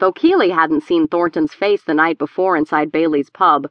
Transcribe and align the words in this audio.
Though 0.00 0.12
Kili 0.14 0.50
hadn't 0.50 0.80
seen 0.80 1.06
Thornton's 1.06 1.52
face 1.52 1.84
the 1.84 1.92
night 1.92 2.16
before 2.16 2.56
inside 2.56 2.90
Bailey's 2.90 3.28
pub, 3.28 3.68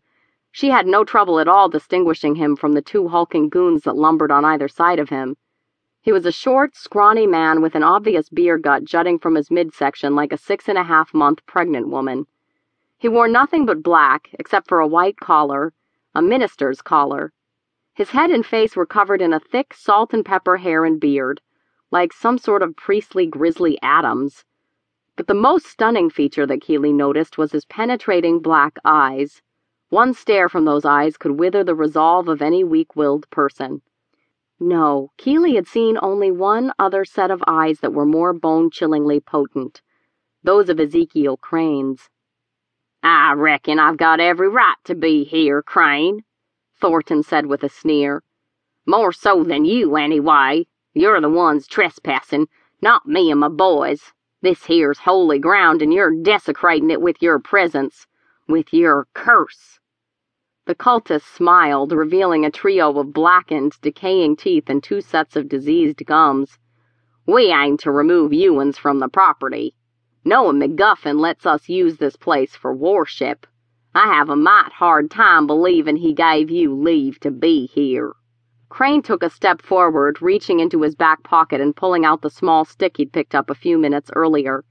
she 0.51 0.69
had 0.69 0.85
no 0.85 1.03
trouble 1.03 1.39
at 1.39 1.47
all 1.47 1.69
distinguishing 1.69 2.35
him 2.35 2.55
from 2.55 2.73
the 2.73 2.83
two 2.83 3.07
hulking 3.07 3.49
goons 3.49 3.81
that 3.81 3.95
lumbered 3.95 4.31
on 4.31 4.45
either 4.45 4.67
side 4.67 4.99
of 4.99 5.09
him. 5.09 5.37
He 6.03 6.11
was 6.11 6.27
a 6.27 6.31
short, 6.31 6.75
scrawny 6.75 7.25
man 7.25 7.63
with 7.63 7.73
an 7.73 7.81
obvious 7.81 8.29
beer 8.29 8.59
gut 8.59 8.83
jutting 8.83 9.17
from 9.17 9.33
his 9.33 9.49
midsection 9.49 10.15
like 10.15 10.31
a 10.31 10.37
six 10.37 10.69
and 10.69 10.77
a 10.77 10.83
half 10.83 11.15
month 11.15 11.43
pregnant 11.47 11.89
woman. 11.89 12.27
He 12.99 13.09
wore 13.09 13.27
nothing 13.27 13.65
but 13.65 13.81
black, 13.81 14.29
except 14.37 14.67
for 14.67 14.79
a 14.79 14.87
white 14.87 15.17
collar, 15.17 15.73
a 16.13 16.21
minister's 16.21 16.83
collar. 16.83 17.33
His 17.95 18.11
head 18.11 18.29
and 18.29 18.45
face 18.45 18.75
were 18.75 18.85
covered 18.85 19.23
in 19.23 19.33
a 19.33 19.39
thick 19.39 19.73
salt 19.73 20.13
and 20.13 20.23
pepper 20.23 20.57
hair 20.57 20.85
and 20.85 20.99
beard, 20.99 21.41
like 21.89 22.13
some 22.13 22.37
sort 22.37 22.61
of 22.61 22.75
priestly 22.75 23.25
Grizzly 23.25 23.79
Adams. 23.81 24.45
But 25.19 25.27
the 25.27 25.33
most 25.33 25.65
stunning 25.65 26.09
feature 26.09 26.47
that 26.47 26.61
Kili 26.61 26.93
noticed 26.93 27.37
was 27.37 27.51
his 27.51 27.65
penetrating 27.65 28.39
black 28.39 28.77
eyes. 28.85 29.41
One 29.89 30.13
stare 30.13 30.47
from 30.47 30.63
those 30.63 30.85
eyes 30.85 31.17
could 31.17 31.37
wither 31.37 31.61
the 31.61 31.75
resolve 31.75 32.29
of 32.29 32.41
any 32.41 32.63
weak 32.63 32.95
willed 32.95 33.29
person. 33.29 33.81
No, 34.61 35.11
Kili 35.17 35.55
had 35.55 35.67
seen 35.67 35.99
only 36.01 36.31
one 36.31 36.71
other 36.79 37.03
set 37.03 37.31
of 37.31 37.43
eyes 37.45 37.81
that 37.81 37.91
were 37.91 38.05
more 38.05 38.31
bone 38.31 38.71
chillingly 38.71 39.19
potent 39.19 39.81
those 40.41 40.69
of 40.69 40.79
Ezekiel 40.79 41.35
Crane's. 41.35 42.09
I 43.03 43.33
reckon 43.33 43.77
I've 43.77 43.97
got 43.97 44.21
every 44.21 44.47
right 44.47 44.77
to 44.85 44.95
be 44.95 45.25
here, 45.25 45.61
Crane, 45.61 46.23
Thornton 46.79 47.23
said 47.23 47.45
with 47.45 47.61
a 47.63 47.67
sneer. 47.67 48.23
More 48.85 49.11
so 49.11 49.43
than 49.43 49.65
you, 49.65 49.97
anyway. 49.97 50.67
You're 50.93 51.19
the 51.19 51.29
ones 51.29 51.67
trespassing, 51.67 52.47
not 52.81 53.05
me 53.05 53.29
and 53.29 53.41
my 53.41 53.49
boys. 53.49 54.13
This 54.41 54.63
here's 54.63 54.99
holy 54.99 55.37
ground, 55.37 55.81
and 55.81 55.93
you're 55.93 56.23
desecrating 56.23 56.91
it 56.91 57.01
with 57.01 57.21
your 57.21 57.39
presence, 57.39 58.07
with 58.47 58.73
your 58.73 59.07
curse. 59.13 59.79
The 60.65 60.75
cultist 60.75 61.23
smiled, 61.35 61.91
revealing 61.91 62.45
a 62.45 62.51
trio 62.51 62.97
of 62.97 63.11
blackened, 63.11 63.73
decaying 63.81 64.37
teeth 64.37 64.69
and 64.69 64.81
two 64.81 65.01
sets 65.01 65.35
of 65.35 65.49
diseased 65.49 66.05
gums. 66.05 66.57
We 67.27 67.51
aim 67.51 67.75
to 67.79 67.91
remove 67.91 68.31
Ewins 68.31 68.77
from 68.77 68.99
the 68.99 69.09
property. 69.09 69.75
Noah 70.23 70.53
McGuffin 70.53 71.19
lets 71.19 71.45
us 71.45 71.67
use 71.67 71.97
this 71.97 72.15
place 72.15 72.55
for 72.55 72.73
worship. 72.73 73.45
I 73.93 74.13
have 74.13 74.29
a 74.29 74.37
mite 74.37 74.71
hard 74.71 75.11
time 75.11 75.47
believing 75.47 75.97
he 75.97 76.13
gave 76.13 76.49
you 76.49 76.75
leave 76.75 77.19
to 77.21 77.31
be 77.31 77.65
here. 77.67 78.13
Crane 78.69 79.01
took 79.01 79.23
a 79.23 79.29
step 79.29 79.61
forward, 79.61 80.21
reaching 80.21 80.59
into 80.59 80.83
his 80.83 80.95
back 80.95 81.23
pocket 81.23 81.59
and 81.59 81.75
pulling 81.75 82.05
out 82.05 82.21
the 82.21 82.29
small 82.29 82.63
stick 82.63 82.97
he'd 82.97 83.11
picked 83.11 83.35
up 83.35 83.49
a 83.49 83.55
few 83.55 83.77
minutes 83.77 84.11
earlier. 84.15 84.63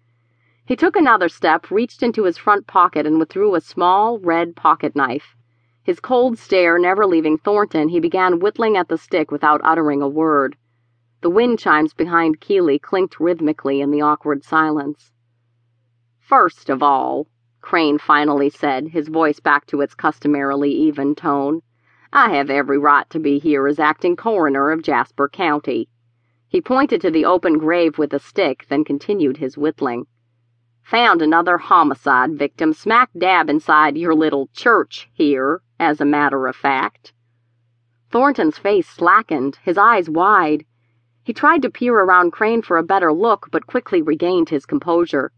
He 0.64 0.76
took 0.76 0.96
another 0.96 1.28
step, 1.28 1.70
reached 1.70 2.02
into 2.02 2.24
his 2.24 2.38
front 2.38 2.66
pocket, 2.66 3.06
and 3.06 3.18
withdrew 3.18 3.54
a 3.54 3.60
small, 3.60 4.18
red 4.18 4.54
pocket 4.54 4.94
knife. 4.94 5.34
His 5.82 6.00
cold 6.00 6.38
stare 6.38 6.78
never 6.78 7.06
leaving 7.06 7.38
Thornton, 7.38 7.88
he 7.88 8.00
began 8.00 8.40
whittling 8.40 8.76
at 8.76 8.88
the 8.88 8.98
stick 8.98 9.30
without 9.30 9.60
uttering 9.64 10.00
a 10.00 10.08
word. 10.08 10.56
The 11.20 11.30
wind 11.30 11.58
chimes 11.58 11.92
behind 11.92 12.40
Kili 12.40 12.80
clinked 12.80 13.18
rhythmically 13.18 13.80
in 13.80 13.90
the 13.90 14.02
awkward 14.02 14.44
silence. 14.44 15.10
First 16.20 16.70
of 16.70 16.82
all, 16.82 17.26
Crane 17.60 17.98
finally 17.98 18.50
said, 18.50 18.88
his 18.88 19.08
voice 19.08 19.40
back 19.40 19.66
to 19.66 19.80
its 19.80 19.94
customarily 19.94 20.70
even 20.70 21.14
tone. 21.14 21.62
I 22.12 22.30
have 22.30 22.48
every 22.48 22.78
right 22.78 23.08
to 23.10 23.18
be 23.18 23.38
here 23.38 23.66
as 23.66 23.78
acting 23.78 24.16
coroner 24.16 24.70
of 24.70 24.82
Jasper 24.82 25.28
County. 25.28 25.88
He 26.48 26.62
pointed 26.62 27.02
to 27.02 27.10
the 27.10 27.26
open 27.26 27.58
grave 27.58 27.98
with 27.98 28.14
a 28.14 28.18
stick, 28.18 28.64
then 28.70 28.82
continued 28.82 29.36
his 29.36 29.58
whittling. 29.58 30.06
Found 30.84 31.20
another 31.20 31.58
homicide 31.58 32.38
victim 32.38 32.72
smack 32.72 33.10
dab 33.18 33.50
inside 33.50 33.98
your 33.98 34.14
little 34.14 34.48
church 34.54 35.10
here, 35.12 35.60
as 35.78 36.00
a 36.00 36.06
matter 36.06 36.46
of 36.46 36.56
fact. 36.56 37.12
Thornton's 38.10 38.56
face 38.56 38.88
slackened, 38.88 39.58
his 39.62 39.76
eyes 39.76 40.08
wide. 40.08 40.64
He 41.24 41.34
tried 41.34 41.60
to 41.60 41.70
peer 41.70 41.94
around 41.94 42.30
Crane 42.30 42.62
for 42.62 42.78
a 42.78 42.82
better 42.82 43.12
look, 43.12 43.48
but 43.50 43.66
quickly 43.66 44.00
regained 44.00 44.48
his 44.48 44.64
composure. 44.64 45.30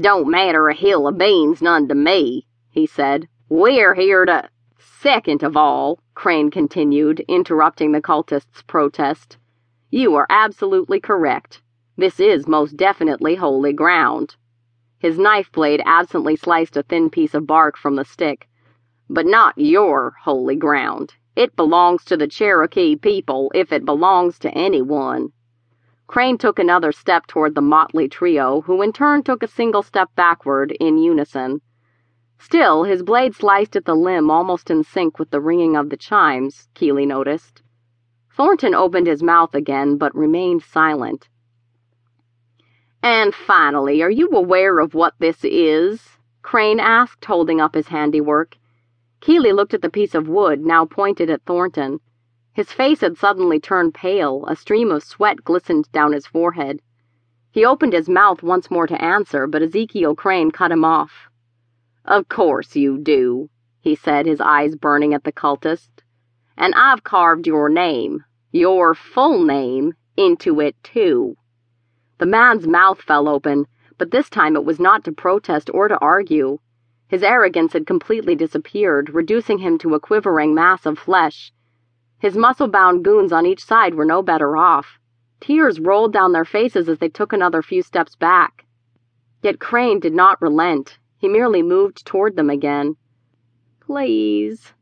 Don't 0.00 0.30
matter 0.30 0.68
a 0.68 0.74
hill 0.74 1.08
of 1.08 1.18
beans 1.18 1.60
none 1.60 1.88
to 1.88 1.96
me, 1.96 2.46
he 2.70 2.86
said. 2.86 3.26
We're 3.48 3.94
here 3.94 4.24
to. 4.24 4.49
Second 5.02 5.42
of 5.42 5.56
all, 5.56 5.98
Crane 6.12 6.50
continued, 6.50 7.20
interrupting 7.20 7.92
the 7.92 8.02
cultist's 8.02 8.60
protest, 8.60 9.38
you 9.88 10.14
are 10.14 10.26
absolutely 10.28 11.00
correct. 11.00 11.62
This 11.96 12.20
is 12.20 12.46
most 12.46 12.76
definitely 12.76 13.34
holy 13.34 13.72
ground. 13.72 14.36
His 14.98 15.18
knife 15.18 15.50
blade 15.52 15.80
absently 15.86 16.36
sliced 16.36 16.76
a 16.76 16.82
thin 16.82 17.08
piece 17.08 17.32
of 17.32 17.46
bark 17.46 17.78
from 17.78 17.96
the 17.96 18.04
stick. 18.04 18.46
But 19.08 19.24
not 19.24 19.56
your 19.56 20.16
holy 20.20 20.56
ground. 20.56 21.14
It 21.34 21.56
belongs 21.56 22.04
to 22.04 22.18
the 22.18 22.28
Cherokee 22.28 22.94
people 22.94 23.50
if 23.54 23.72
it 23.72 23.86
belongs 23.86 24.38
to 24.40 24.50
anyone. 24.50 25.32
Crane 26.08 26.36
took 26.36 26.58
another 26.58 26.92
step 26.92 27.26
toward 27.26 27.54
the 27.54 27.62
motley 27.62 28.06
trio, 28.06 28.60
who 28.60 28.82
in 28.82 28.92
turn 28.92 29.22
took 29.22 29.42
a 29.42 29.48
single 29.48 29.82
step 29.82 30.10
backward 30.14 30.72
in 30.72 30.98
unison. 30.98 31.62
Still, 32.42 32.84
his 32.84 33.02
blade 33.02 33.34
sliced 33.34 33.76
at 33.76 33.84
the 33.84 33.94
limb 33.94 34.30
almost 34.30 34.70
in 34.70 34.82
sync 34.82 35.18
with 35.18 35.30
the 35.30 35.42
ringing 35.42 35.76
of 35.76 35.90
the 35.90 35.96
chimes, 35.96 36.68
Kili 36.74 37.06
noticed. 37.06 37.60
Thornton 38.34 38.74
opened 38.74 39.06
his 39.06 39.22
mouth 39.22 39.54
again, 39.54 39.98
but 39.98 40.14
remained 40.14 40.62
silent. 40.62 41.28
And 43.02 43.34
finally, 43.34 44.02
are 44.02 44.10
you 44.10 44.30
aware 44.30 44.78
of 44.78 44.94
what 44.94 45.12
this 45.18 45.44
is? 45.44 46.16
Crane 46.40 46.80
asked, 46.80 47.26
holding 47.26 47.60
up 47.60 47.74
his 47.74 47.88
handiwork. 47.88 48.56
Kili 49.20 49.54
looked 49.54 49.74
at 49.74 49.82
the 49.82 49.90
piece 49.90 50.14
of 50.14 50.26
wood, 50.26 50.64
now 50.64 50.86
pointed 50.86 51.28
at 51.28 51.44
Thornton. 51.44 52.00
His 52.54 52.72
face 52.72 53.02
had 53.02 53.18
suddenly 53.18 53.60
turned 53.60 53.92
pale, 53.92 54.46
a 54.48 54.56
stream 54.56 54.90
of 54.90 55.02
sweat 55.02 55.44
glistened 55.44 55.92
down 55.92 56.14
his 56.14 56.26
forehead. 56.26 56.80
He 57.52 57.66
opened 57.66 57.92
his 57.92 58.08
mouth 58.08 58.42
once 58.42 58.70
more 58.70 58.86
to 58.86 59.02
answer, 59.02 59.46
but 59.46 59.62
Ezekiel 59.62 60.14
Crane 60.14 60.50
cut 60.50 60.72
him 60.72 60.86
off. 60.86 61.29
Of 62.10 62.28
course 62.28 62.74
you 62.74 62.98
do, 62.98 63.50
he 63.80 63.94
said, 63.94 64.26
his 64.26 64.40
eyes 64.40 64.74
burning 64.74 65.14
at 65.14 65.22
the 65.22 65.30
cultist. 65.30 65.90
And 66.56 66.74
I've 66.74 67.04
carved 67.04 67.46
your 67.46 67.68
name, 67.68 68.24
your 68.50 68.94
full 68.94 69.44
name, 69.44 69.92
into 70.16 70.60
it 70.60 70.74
too. 70.82 71.36
The 72.18 72.26
man's 72.26 72.66
mouth 72.66 73.00
fell 73.00 73.28
open, 73.28 73.66
but 73.96 74.10
this 74.10 74.28
time 74.28 74.56
it 74.56 74.64
was 74.64 74.80
not 74.80 75.04
to 75.04 75.12
protest 75.12 75.70
or 75.72 75.86
to 75.86 75.96
argue. 75.98 76.58
His 77.06 77.22
arrogance 77.22 77.74
had 77.74 77.86
completely 77.86 78.34
disappeared, 78.34 79.14
reducing 79.14 79.58
him 79.58 79.78
to 79.78 79.94
a 79.94 80.00
quivering 80.00 80.52
mass 80.52 80.86
of 80.86 80.98
flesh. 80.98 81.52
His 82.18 82.36
muscle-bound 82.36 83.04
goons 83.04 83.30
on 83.30 83.46
each 83.46 83.64
side 83.64 83.94
were 83.94 84.04
no 84.04 84.20
better 84.20 84.56
off. 84.56 84.98
Tears 85.40 85.78
rolled 85.78 86.12
down 86.12 86.32
their 86.32 86.44
faces 86.44 86.88
as 86.88 86.98
they 86.98 87.08
took 87.08 87.32
another 87.32 87.62
few 87.62 87.84
steps 87.84 88.16
back. 88.16 88.64
Yet 89.44 89.60
Crane 89.60 90.00
did 90.00 90.12
not 90.12 90.42
relent. 90.42 90.98
He 91.20 91.28
merely 91.28 91.62
moved 91.62 92.06
toward 92.06 92.34
them 92.34 92.48
again. 92.48 92.96
Please, 93.78 94.72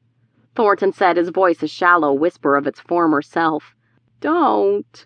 Thornton 0.54 0.92
said, 0.92 1.16
his 1.16 1.30
voice 1.30 1.64
a 1.64 1.66
shallow 1.66 2.12
whisper 2.12 2.54
of 2.54 2.64
its 2.64 2.78
former 2.78 3.22
self. 3.22 3.74
Don't. 4.20 5.04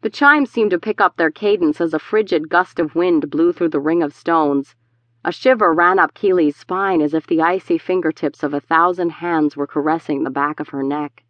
The 0.00 0.08
chimes 0.08 0.50
seemed 0.50 0.70
to 0.70 0.78
pick 0.78 0.98
up 0.98 1.16
their 1.16 1.30
cadence 1.30 1.82
as 1.82 1.92
a 1.92 1.98
frigid 1.98 2.48
gust 2.48 2.78
of 2.80 2.94
wind 2.94 3.30
blew 3.30 3.52
through 3.52 3.68
the 3.68 3.78
ring 3.78 4.02
of 4.02 4.14
stones. 4.14 4.74
A 5.22 5.32
shiver 5.32 5.74
ran 5.74 5.98
up 5.98 6.14
Kili's 6.14 6.56
spine 6.56 7.02
as 7.02 7.12
if 7.12 7.26
the 7.26 7.42
icy 7.42 7.76
fingertips 7.76 8.42
of 8.42 8.54
a 8.54 8.60
thousand 8.60 9.10
hands 9.10 9.58
were 9.58 9.66
caressing 9.66 10.24
the 10.24 10.30
back 10.30 10.60
of 10.60 10.70
her 10.70 10.82
neck. 10.82 11.24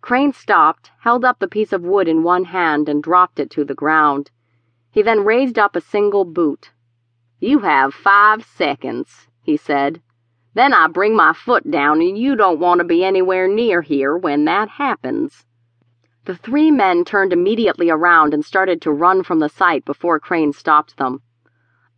Crane 0.00 0.32
stopped, 0.32 0.90
held 1.00 1.26
up 1.26 1.40
the 1.40 1.48
piece 1.48 1.74
of 1.74 1.82
wood 1.82 2.08
in 2.08 2.22
one 2.22 2.44
hand, 2.44 2.88
and 2.88 3.02
dropped 3.02 3.38
it 3.38 3.50
to 3.50 3.64
the 3.66 3.74
ground. 3.74 4.30
He 4.90 5.02
then 5.02 5.26
raised 5.26 5.58
up 5.58 5.76
a 5.76 5.82
single 5.82 6.24
boot. 6.24 6.70
You 7.38 7.58
have 7.58 7.92
five 7.92 8.46
seconds, 8.46 9.28
he 9.42 9.58
said. 9.58 10.00
Then 10.54 10.72
I 10.72 10.86
bring 10.86 11.14
my 11.14 11.34
foot 11.34 11.70
down, 11.70 12.00
and 12.00 12.16
you 12.16 12.34
don't 12.34 12.60
want 12.60 12.78
to 12.78 12.84
be 12.84 13.04
anywhere 13.04 13.46
near 13.46 13.82
here 13.82 14.16
when 14.16 14.46
that 14.46 14.70
happens. 14.70 15.44
The 16.24 16.34
three 16.34 16.70
men 16.70 17.04
turned 17.04 17.34
immediately 17.34 17.90
around 17.90 18.32
and 18.32 18.42
started 18.42 18.80
to 18.82 18.90
run 18.90 19.22
from 19.22 19.38
the 19.38 19.50
site 19.50 19.84
before 19.84 20.18
Crane 20.18 20.54
stopped 20.54 20.96
them. 20.96 21.20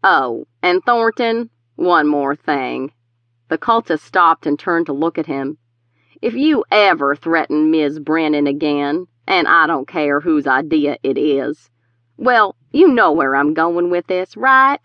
Oh, 0.02 0.46
and 0.60 0.84
Thornton, 0.84 1.50
one 1.76 2.08
more 2.08 2.34
thing. 2.34 2.92
The 3.48 3.58
cultist 3.58 4.00
stopped 4.00 4.44
and 4.44 4.58
turned 4.58 4.86
to 4.86 4.92
look 4.92 5.18
at 5.18 5.26
him. 5.26 5.56
If 6.20 6.34
you 6.34 6.64
ever 6.72 7.14
threaten 7.14 7.70
Miss 7.70 8.00
Brennan 8.00 8.48
again, 8.48 9.06
and 9.28 9.46
I 9.46 9.68
don't 9.68 9.86
care 9.86 10.18
whose 10.18 10.48
idea 10.48 10.98
it 11.04 11.16
is, 11.16 11.70
well, 12.16 12.56
you 12.72 12.88
know 12.88 13.12
where 13.12 13.36
I'm 13.36 13.54
going 13.54 13.88
with 13.88 14.08
this, 14.08 14.36
right? 14.36 14.84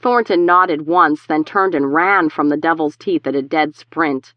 Thornton 0.00 0.46
nodded 0.46 0.86
once, 0.86 1.26
then 1.26 1.44
turned 1.44 1.74
and 1.74 1.92
ran 1.92 2.30
from 2.30 2.48
the 2.48 2.56
devil's 2.56 2.96
teeth 2.96 3.26
at 3.26 3.34
a 3.34 3.42
dead 3.42 3.76
sprint. 3.76 4.32